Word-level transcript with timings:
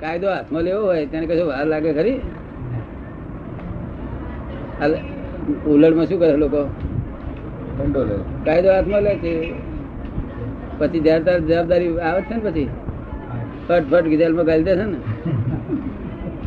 કાયદો 0.00 0.28
હાથમાં 0.28 0.62
લેવો 0.62 0.82
હોય 0.86 1.06
તેને 1.06 1.26
કશું 1.26 1.48
વાર 1.48 1.66
લાગે 1.66 1.90
ખરી? 1.92 2.18
ઉલડમાં 5.66 6.06
શું 6.06 6.18
કરે 6.20 6.36
લોકો? 6.36 6.62
લે. 8.10 8.16
કાયદો 8.44 8.68
હાથમાં 8.72 9.02
લે 9.02 9.12
છે. 9.24 9.32
પછી 10.78 11.00
જયારે 11.00 11.22
તાર 11.24 11.38
જવાબદારી 11.40 11.98
આવે 12.10 12.20
છે 12.22 12.34
ને 12.34 12.42
પછી? 12.50 12.68
ફટ 13.68 13.84
ફટ 13.90 14.04
ગીધેલમાં 14.04 14.46
ગાલી 14.46 14.66
દે 14.68 14.74
છે 14.80 14.84
ને? 14.84 14.98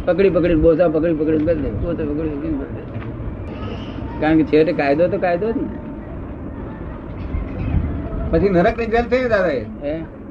પકડી 0.05 0.29
પકડી 0.29 0.55
બોસા 0.65 0.87
પકડી 0.87 1.15
પકડી 1.21 1.45
બદલે 1.47 1.69
દે. 1.69 1.77
બોસા 1.85 2.09
પકડી 2.09 2.35
પકડી 2.41 2.91
કારણ 4.21 4.37
કે 4.37 4.43
છેવટે 4.43 4.73
કાયદો 4.73 5.07
તો 5.07 5.17
કાયદો 5.17 5.47
જ 5.51 5.57
ને. 5.57 5.69
પછી 8.31 8.49
નરકની 8.49 8.85
જેલ 8.93 9.05
થઈ 9.13 9.21
ને 9.23 9.29
દાદા 9.29 9.55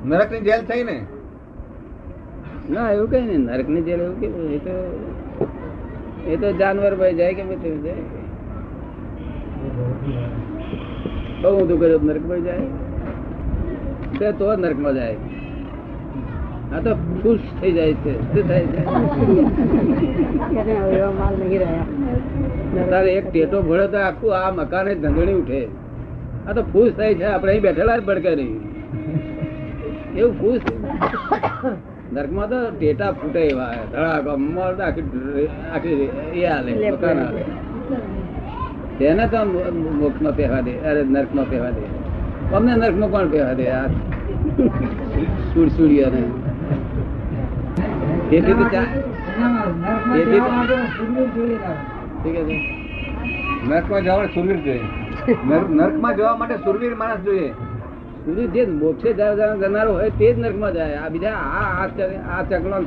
નરકની 0.05 0.41
જેલ 0.51 0.63
થઈ 0.71 0.85
ને? 0.91 0.97
ના, 2.69 2.91
એવું 2.93 3.11
કઈ 3.11 3.21
નહીં 3.21 3.41
નરકની 3.41 3.83
જેલ 3.83 4.01
એવું 4.01 4.17
કેવું 4.21 4.53
એ 4.53 4.59
તો 4.59 4.75
એ 6.33 6.37
તો 6.37 6.49
જાનવર 6.53 6.95
ભાઈ 6.95 7.15
જાય 7.15 7.35
કે 7.35 7.43
બધું 7.43 7.83
જાય? 7.85 8.05
બહુ 11.43 11.51
ઊંધું 11.59 11.79
કર્યું 11.81 12.05
નરક 12.07 12.25
ભાઈ 12.29 12.41
જાય? 12.41 12.67
તે 14.19 14.27
નરકમાં 14.57 14.95
જાય. 14.95 15.17
આ 16.73 16.81
તો 16.81 16.93
ખુશ 17.23 17.47
થઈ 17.61 17.73
જાય 17.73 17.95
છે. 18.05 18.13
શું 18.35 18.45
થાય 18.49 18.67
છે? 18.73 18.81
તારે 22.91 23.11
એક 23.17 23.27
ટેટો 23.31 23.59
ભળે 23.63 23.87
તો 23.89 23.99
આખું 24.09 24.33
આ 24.41 24.51
મકાન 24.51 24.87
જ 24.89 24.95
ધંધણી 24.95 25.35
ઉઠે. 25.35 25.63
આ 26.49 26.53
તો 26.53 26.63
ખુશ 26.63 26.93
થાય 26.97 27.15
છે. 27.15 27.25
આપણે 27.25 27.51
અહીં 27.53 27.63
બેઠેલા 27.63 27.99
જ 27.99 28.01
ભડકે 28.05 28.33
નહીં 28.37 28.61
એવું 30.17 30.35
ખુશ? 30.41 30.67
નરકમાં 32.13 32.49
તો 32.49 32.71
ટેટા 32.71 33.13
ફૂટે 33.13 33.41
એવા 33.41 33.75
ધડાકો 33.93 34.37
મળ 34.37 34.81
આખી 34.81 35.49
આખી 35.75 36.11
એ 36.35 36.47
હાલે 36.47 36.91
મકાન 36.91 37.19
હાલે. 37.19 37.45
તેને 38.99 39.27
તો 39.27 39.39
મોક્ષ 39.99 40.37
પહેવા 40.37 40.61
દે 40.61 40.81
અરે 40.81 41.05
નર્કમાં 41.05 41.51
પહેવા 41.51 41.71
દે. 41.71 41.83
અમને 42.55 42.77
નર્કમાં 42.77 43.11
કોણ 43.11 43.29
પહેવા 43.29 43.53
દે 43.53 43.69
આ 43.69 43.89
સુડસુડીઓ 45.55 46.11
ને 46.11 46.23
તેથી 48.31 48.53
તો 48.53 48.65
ચા- 48.65 48.87
તેથી 50.15 50.41
ઠીક 52.23 52.35
છે. 52.35 52.61
નરકમાં 53.69 54.03
જવા 54.03 54.17
માટે 54.17 54.35
સુરવીર 54.35 54.57
જોઈએ. 54.57 54.81
નર્કમાં 55.71 56.17
જવા 56.17 56.37
માટે 56.37 56.57
સુરવીર 56.57 56.95
માણસ 56.95 57.21
જોઈએ. 57.21 57.53
સુધી 58.25 58.49
જે 58.55 58.63
મોક્ષે 58.67 59.11
જનારો 59.13 59.93
હોય 59.93 60.11
તે 60.19 60.33
જ 60.33 60.35
નર્કમાં 60.39 60.73
જાય. 60.73 60.95
આ 61.05 61.09
બીજા 61.09 61.37
આ 62.35 62.43
ચકલો 62.51 62.79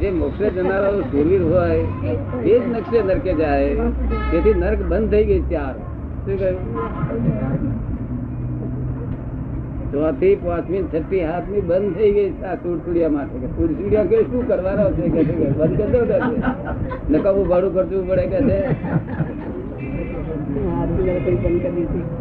જે 0.00 0.08
મોક્ષે 0.10 0.46
જનારો 0.50 1.00
સુરવીર 1.00 1.42
હોય, 1.42 1.80
તે 2.44 2.54
જ 2.60 2.62
નક્ષે 2.72 2.98
નરકે 3.02 3.32
જાય. 3.34 3.74
તેથી 4.30 4.54
નર્ક 4.54 4.80
બંધ 4.82 5.10
થઈ 5.10 5.24
ગઈ 5.24 5.42
ત્યાર. 5.48 5.74
શું 6.24 6.36
કહ્યું? 6.38 6.62
ચોથી, 9.92 10.34
પાંચમી 10.36 10.82
છઠ્ઠી 10.92 11.24
હાથમી 11.24 11.60
બંધ 11.60 11.94
થઈ 11.96 12.10
ગઈ 12.10 12.30
આ 12.50 12.54
સુરસુડિયા 12.54 13.12
માટે. 13.16 13.46
સુરસુડિયા 13.56 14.10
કે 14.10 14.16
શું 14.22 14.42
કરવાનો 14.48 14.86
છે? 14.96 15.04
કે 15.08 15.22
બંધ 15.58 15.76
કરી 15.78 15.92
દો 15.92 16.00
કે 16.10 16.16
નકામું 17.10 17.46
ભાડું 17.48 17.74
કરતું 17.74 18.02
પડે 18.08 18.26
કે 18.32 18.40
છે? 18.48 18.58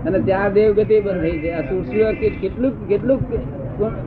અને 0.05 0.19
ત્યાં 0.19 0.53
દેવ 0.53 0.73
ગતિ 0.73 1.01
બંધ 1.01 1.21
થઈ 1.21 1.31
છે. 1.31 1.51
આ 1.51 1.61
સુરસુડિયા 1.61 2.11
કે 2.11 2.29
કેટલું 2.29 2.87
કેટલું 2.87 3.19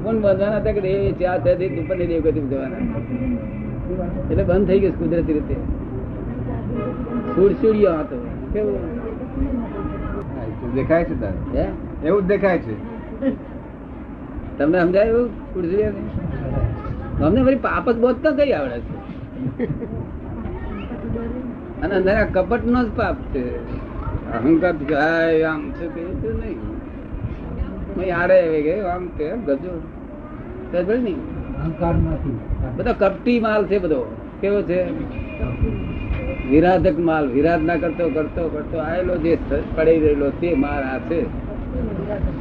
કોણ 0.04 0.20
બંધાના 0.20 0.56
હતા 0.56 0.72
કે 0.72 0.80
દેવ 0.80 1.14
ચાર 1.20 1.40
ઉપરની 1.80 2.06
દેવ 2.06 2.22
ગતિ 2.22 2.40
જવાના. 2.40 2.76
એટલે 4.30 4.44
બંધ 4.44 4.66
થઈ 4.66 4.80
ગયું 4.80 4.98
કુદરતી 4.98 5.32
રીતે. 5.32 5.56
સુરસુડિયો 7.34 7.98
હતો 7.98 8.26
કેવું? 8.52 8.78
દેખાય 10.74 11.04
છે 11.04 11.20
તારે. 11.20 12.06
એવું 12.06 12.22
જ 12.22 12.26
દેખાય 12.26 12.58
છે. 12.58 12.74
તમને 14.58 14.80
સમજાય 14.80 15.04
એવું 15.04 15.28
સુરસુડિયા 15.28 15.92
અમને 17.26 17.42
ફરી 17.42 17.54
પાપ 17.54 17.90
જ 17.90 17.96
બોધ 17.96 18.16
તો 18.22 18.32
કઈ 18.32 18.52
આવડે 18.52 18.78
છે? 18.78 19.64
અને 21.82 21.94
અંદર 21.94 22.14
આ 22.14 22.24
કપટ 22.24 22.64
નો 22.64 22.84
જ 22.84 22.86
પાપ 22.96 23.14
છે. 23.14 23.86
અહંકાર 24.34 24.72
ગાય 24.72 25.42
આમ 25.42 25.70
છે 25.70 25.86
કે 25.86 26.02
નહીં. 26.32 26.58
આરે 28.16 28.36
આવી 28.48 28.62
ગયો 28.62 28.86
આમ 28.86 29.06
કે 29.06 29.28
ગજો. 29.36 29.74
સમજ 30.72 30.86
પડી 30.86 30.98
ને? 30.98 31.14
બધો 32.76 32.92
કપટી 32.98 33.40
માલ 33.40 33.66
છે 33.66 33.78
બધો. 33.78 34.16
કેવો 34.40 34.62
છે? 34.62 34.80
વિરાધક 36.50 36.98
માલ. 36.98 37.28
વિરાધ 37.28 37.62
ના 37.62 37.76
કરતો 37.76 38.08
કરતો 38.08 38.48
કરતો 38.48 38.78
આવેલો 38.78 39.16
જે 39.16 39.38
પડી 39.76 39.98
રહેલો 39.98 40.30
તે 40.30 40.54
માલ 40.54 40.82
આ 40.82 40.98
છે. 40.98 41.20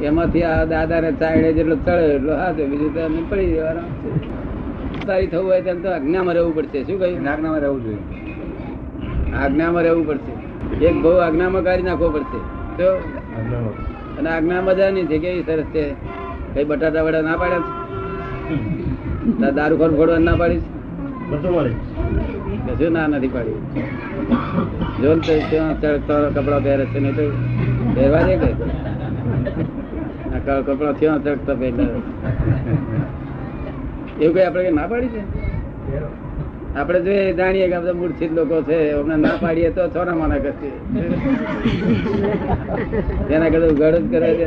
એમાંથી 0.04 0.42
આ 0.42 0.64
દાદા 0.64 1.00
ને 1.00 1.12
ચાયડે 1.12 1.52
જેટલો 1.52 1.76
ચડે 1.76 2.06
એટલો 2.14 2.36
હાથે 2.36 2.64
બીજું 2.66 2.94
તો 2.94 3.00
એમને 3.00 3.22
પડી 3.28 3.52
જવાનો 3.54 3.80
તારી 5.06 5.26
થવું 5.26 5.46
હોય 5.50 5.62
તેમ 5.62 5.82
તો 5.82 5.88
આજ્ઞામાં 5.90 6.34
રહેવું 6.34 6.54
પડશે. 6.54 6.84
શું 6.84 6.98
કહ્યું? 7.00 7.30
આજ્ઞામાં 7.30 7.60
રહેવું 7.60 7.84
જોઈએ. 7.84 8.02
આજ્ઞામાં 9.32 9.82
રહેવું 9.82 10.06
પડશે. 10.06 10.35
એક 10.80 10.96
બહુ 11.02 11.10
આજ્ઞામાં 11.24 11.64
કાઢી 11.66 11.88
નાખવો 11.88 12.08
પડશે. 12.14 12.40
તો 12.78 12.88
અને 14.18 14.28
આજ્ઞા 14.30 14.62
મજાની 14.62 15.06
છે 15.06 15.16
કેવી 15.18 15.44
સરસ 15.48 15.68
છે. 15.74 15.84
કઈ 16.54 16.64
બટાટા 16.64 17.04
વડા 17.06 17.22
ના 17.28 17.36
પાડ્યા 17.36 17.64
છે? 19.40 19.48
દારૂ 19.56 19.76
ખોર 19.80 19.90
ફોડવા 19.98 20.18
ના 20.18 20.36
પાડીશ 20.40 20.66
કશું 22.68 22.92
ના 22.92 23.06
નથી 23.12 23.32
પાડી 23.34 23.60
જો 25.00 25.08
ને 25.14 25.20
કપડા 26.34 26.60
પહેરે 26.66 26.84
છે 26.92 26.98
નહીં 27.00 27.14
તો 27.18 27.24
પહેરવા 27.94 28.22
દે 28.28 28.34
કે? 28.42 28.50
કપડા 30.66 30.92
થયો 30.98 31.16
ચડતો 31.24 31.52
પહેરે 31.60 31.84
એવું 34.20 34.34
કઈ 34.34 34.44
આપણે 34.46 34.62
કઈ 34.66 34.74
ના 34.78 34.88
પાડી 34.92 35.12
છે? 35.14 35.22
આપણે 36.80 36.98
જો 37.06 37.12
જાણીએ 37.38 37.66
કે 37.70 37.74
આપણે 37.76 37.92
મૂર્છિત 38.00 38.32
લોકો 38.38 38.56
છે, 38.68 38.78
અમને 39.00 39.14
ના 39.24 39.36
પાડીએ 39.42 39.70
તો 39.76 39.82
છોરા 39.94 40.16
માના 40.20 40.42
કરશે 40.44 40.68
એના 43.34 43.50
કરતા 43.52 43.72
ઉઘાડો 43.74 43.98
જ 44.02 44.06
કરે 44.12 44.28
છે. 44.38 44.46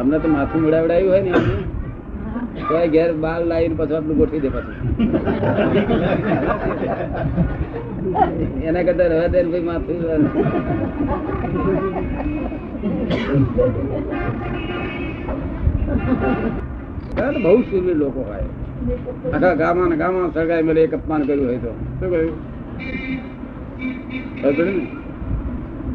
અમને 0.00 0.16
તો 0.22 0.28
માથું 0.36 0.62
ઉડાવડાયું 0.68 1.10
હોય 1.12 1.22
ને 1.26 1.32
તો 2.68 2.74
ઘેર 2.94 3.10
બાર 3.24 3.40
લાવીને 3.50 3.76
પછી 3.80 3.96
આટલું 3.98 4.16
ગોઠવી 4.20 4.42
દે 4.44 4.50
પાછું. 4.54 4.76
એના 8.68 8.84
કરતા 8.88 9.08
રહેવા 9.12 9.32
દે 9.34 9.38
ભાઈ 9.50 9.66
માથું 9.70 9.98
બહુ 17.44 17.60
સુરવીર 17.62 17.96
લોકો 17.96 18.20
હોય. 18.20 18.46
આખા 19.32 19.54
ગામમાં 19.54 19.88
ને 19.88 19.96
ગામમાં 19.96 20.32
સળગાઈ 20.34 20.62
મળે 20.62 20.80
એક 20.82 20.94
અપમાન 20.94 21.22
કર્યું 21.22 21.46
હોય 21.46 21.58
તો. 21.58 21.72
શું 21.98 22.08
કહ્યું 24.50 24.74
ને? 24.78 24.86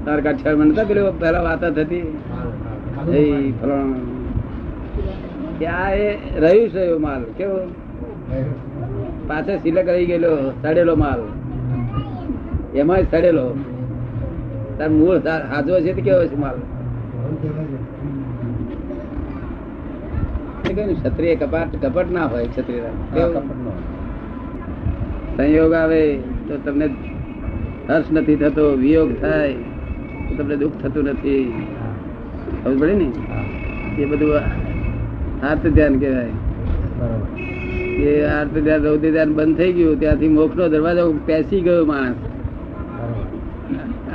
તાર 0.05 0.19
કાઠિયાર 0.21 0.55
મને 0.55 0.69
નતા 0.71 0.83
પેલી 0.83 1.05
પહેલા 1.19 1.41
વાતા 1.41 1.69
થતી? 1.69 2.03
ફલાણા. 3.61 4.03
આ 5.77 5.89
એ 5.91 6.05
રહ્યું 6.39 6.69
છે 6.69 6.81
એવો 6.81 6.97
માલ? 6.99 7.21
કેવો? 7.37 7.59
પાછળ 9.27 9.57
સિલક 9.63 9.87
રહી 9.87 10.05
ગયેલો, 10.05 10.33
સડેલો 10.61 10.95
માલ. 10.95 11.21
એમાં 12.75 13.03
સડેલો. 13.11 13.47
તાર 14.77 14.89
મૂળ 14.89 15.17
હાજો 15.51 15.73
છે 15.79 15.91
તો 15.93 16.01
કેવો 16.01 16.23
છે 16.27 16.37
માલ? 16.45 16.57
કહ્યું 20.67 20.95
ક્ષત્રિય 21.01 21.35
કપાટ 21.35 21.71
કપટ 21.81 22.09
ના 22.11 22.27
હોય 22.27 22.47
ક્ષત્રિય 22.47 22.89
સંયોગ 25.37 25.73
આવે 25.73 26.01
તો 26.47 26.53
તમને 26.65 26.87
હર્ષ 27.87 28.07
નથી 28.11 28.35
થતો 28.35 28.65
વિયોગ 28.83 29.09
થાય 29.21 29.53
તો 30.27 30.31
તમને 30.37 30.55
દુઃખ 30.55 30.77
થતું 30.81 31.03
નથી. 31.05 31.45
ખબર 32.63 32.75
પડે 32.79 32.93
ને? 32.93 33.07
એ 34.01 34.05
બધું 34.05 34.31
આર્થ 35.43 35.67
ધ્યાન 35.67 35.95
કહેવાય 35.99 36.33
એ 38.05 38.13
આર્થ 38.29 38.57
ધ્યાન 38.57 38.81
રૌદ્ર 38.87 39.09
ધ્યાન 39.15 39.31
બંધ 39.37 39.57
થઈ 39.57 39.73
ગયું 39.73 39.99
ત્યાંથી 39.99 40.33
મોક્ષ 40.37 40.57
નો 40.59 40.65
દરવાજો 40.69 41.03
પેસી 41.27 41.61
ગયો 41.61 41.85
માણસ. 41.85 42.19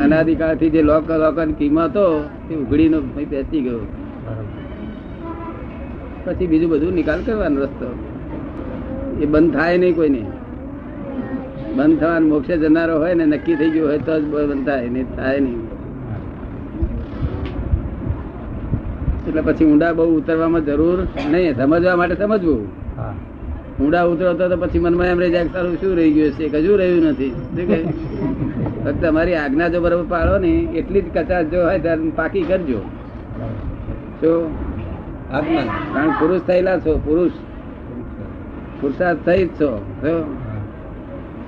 અનાદિકાળથી 0.02 0.70
જે 0.70 0.82
લોક 0.82 1.08
લોકન 1.22 1.50
કિંમતો 1.52 2.04
તે 2.48 2.54
ઉઘડીનો 2.54 2.98
બેસી 3.32 3.62
ગયો. 3.66 3.82
પછી 6.24 6.46
બીજું 6.46 6.70
બધું 6.70 6.92
નિકાલ 6.92 7.22
કરવાનો 7.22 7.60
રસ્તો. 7.60 7.94
એ 9.20 9.26
બંધ 9.26 9.54
થાય 9.54 9.78
નહીં 9.78 9.96
કોઈને. 9.96 10.24
બંધ 11.76 12.00
થવાનું 12.00 12.28
મોક્ષે 12.28 12.58
જનારો 12.58 12.98
હોય 12.98 13.14
ને 13.14 13.26
નક્કી 13.26 13.54
થઈ 13.54 13.70
ગયું 13.70 13.88
હોય 13.88 13.98
તો 13.98 14.20
જ 14.20 14.24
બંધ 14.24 14.66
થાય 14.66 14.88
નહીં 14.88 15.16
થાય 15.16 15.40
નહીં. 15.40 15.60
એટલે 19.28 19.40
પછી 19.40 19.64
ઊંડા 19.64 19.92
બહુ 19.92 20.16
ઉતરવામાં 20.16 20.64
જરૂર 20.64 20.98
નહીં. 21.30 21.56
સમજવા 21.56 21.96
માટે 21.96 22.14
સમજવું. 22.14 22.68
હા. 22.96 23.14
ઊંડા 23.80 24.02
ઉતરો 24.02 24.48
તો 24.48 24.56
પછી 24.56 24.78
મનમાં 24.78 25.06
એમ 25.06 25.20
રહી 25.20 25.30
જાય 25.30 25.46
સારું 25.46 25.76
શું 25.80 25.96
રહી 25.96 26.12
ગયું 26.12 26.32
છે? 26.32 26.48
કજું 26.48 26.78
રહ્યું 26.78 27.02
નથી. 27.02 27.34
ફક્ત 28.84 29.04
તમારી 29.04 29.34
આજ્ઞા 29.34 29.68
જો 29.68 29.80
બરોબર 29.80 30.04
પાડો 30.08 30.38
ને 30.38 30.48
એટલી 30.48 31.00
જ 31.00 31.04
કચાશ 31.14 31.46
જો 31.46 31.64
હોય 31.64 31.78
ત્યારે 31.78 32.10
પાકી 32.10 32.42
કરજો. 32.42 32.78
આજ્ઞા 32.78 34.69
કારણ 35.30 36.12
પુરુષ 36.20 36.42
થયેલા 36.46 36.78
છો 36.84 36.92
પુરુષ. 37.04 37.34
પુરુષાર્થ 38.80 39.20
થઈ 39.26 39.42
જ 39.46 39.50
છો 39.60 39.68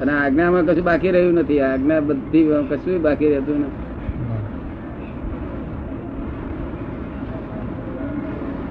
અને 0.01 0.13
આજ્ઞામાં 0.13 0.67
કશું 0.67 0.85
બાકી 0.85 1.11
રહ્યું 1.11 1.35
નથી. 1.35 1.61
આજ્ઞા 1.61 2.01
બધી 2.01 2.43
કશું 2.71 3.03
બાકી 3.03 3.29
રહેતું 3.33 3.57
નથી. 3.61 3.83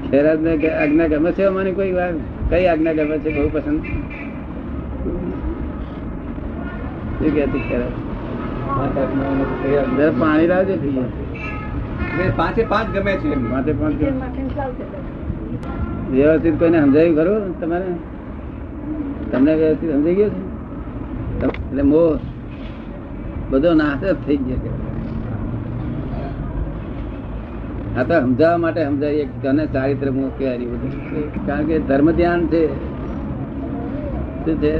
ખેરાજ 0.09 0.39
ને 0.45 0.51
આજ્ઞા 0.69 1.07
ગમે 1.07 1.31
છે 1.31 1.43
અમારી 1.43 1.73
કોઈ 1.79 1.91
વાત 1.97 2.15
કઈ 2.49 2.65
આજ્ઞા 2.65 2.93
ગમે 2.93 3.17
છે? 3.19 3.29
બહુ 3.35 3.49
પસંદ? 3.53 3.81
શું 7.17 7.31
કહેતી 7.35 7.63
ખેરાજ? 7.69 7.93
પાણી 10.19 10.47
લાવજે. 10.47 10.75
પીએ 10.83 11.03
પાંચે 12.37 12.63
પાંચ 12.63 12.97
ગમે 12.97 13.13
છે 13.13 13.29
એમ. 13.31 13.51
પાંચ 13.51 13.67
વ્યવસ્થિત 16.11 16.59
કોઈને 16.59 16.81
સમજાયું 16.81 17.15
ખરું 17.15 17.61
તમારે? 17.61 17.91
તમને 19.31 19.55
વ્યવસ્થિત 19.55 19.91
સમજાઈ 19.91 20.15
ગયું 20.15 20.29
છે? 20.29 20.41
એટલે 21.45 21.81
મો 21.81 22.19
બધો 23.49 23.73
નાશ 23.73 24.03
જ 24.03 24.15
થઈ 24.27 24.37
ગયો. 24.37 24.73
આ 27.97 28.03
તો 28.03 28.19
સમજાવવા 28.19 28.57
માટે 28.57 28.85
સમજાવીએ 28.85 29.25
કે 29.25 29.47
તને 29.47 29.65
ચારિત્ર 29.65 30.11
મોહ 30.11 30.29
કહેવાય 30.37 30.57
બધું. 30.57 31.45
કારણ 31.45 31.65
કે 31.65 31.79
ધર્મ 31.79 32.11
ધ્યાન 32.11 32.47
છે. 32.47 32.67
શું 34.45 34.61
છે? 34.61 34.77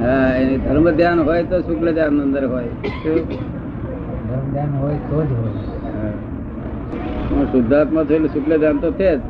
હા 0.00 0.34
એ 0.36 0.56
ધર્મ 0.56 0.90
ધ્યાન 0.90 1.20
હોય 1.20 1.42
તો 1.42 1.60
શુક્લ 1.60 1.92
ધ્યાન 1.92 2.22
અંદર 2.22 2.46
હોય. 2.46 2.68
શું? 4.30 5.28
જ 5.28 5.32
હોય. 5.32 6.12
શુદ્ધાત્મા 7.44 8.02
થયેલ 8.02 8.26
શુક્લ 8.26 8.58
ધ્યાન 8.58 8.78
તો 8.78 8.92
છે 8.92 9.16
જ. 9.16 9.20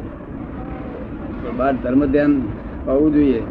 બાર 1.57 1.73
ધર્મ 1.73 2.05
ધ્યાન 2.05 2.43
હોવું 2.87 3.13
જોઈએ. 3.13 3.43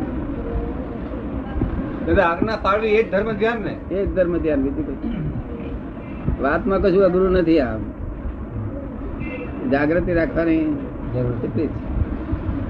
આજ્ઞા 2.24 2.56
પાડવી 2.56 2.88
એ 2.88 3.04
જ 3.04 3.12
ધર્મ 3.12 3.32
ધ્યાન 3.32 3.62
ને? 3.62 3.96
એ 3.96 4.06
જ 4.06 4.16
ધર્મ 4.16 4.38
ધ્યાન 4.38 4.62
બીજું 4.62 4.88
કશું 4.88 5.14
વાતમાં 6.44 6.82
કશું 6.82 7.04
અઘરું 7.04 7.32
નથી 7.32 7.60
આમ. 7.60 7.80
જાગૃતિ 9.70 10.14
રાખવાની 10.14 10.58
એટલી 11.44 11.68
જ. 11.68 11.70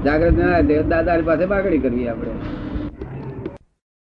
જાગૃતિ 0.05 0.43
ના 0.43 0.81
દાદા 0.81 1.17
પાસે 1.25 1.45
બાગડી 1.45 1.77
કરવી 1.77 2.07
આપણે. 2.07 2.58